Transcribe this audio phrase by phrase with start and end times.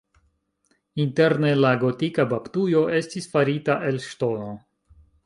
[1.03, 4.49] Interne la gotika baptujo estis farita el ŝtono.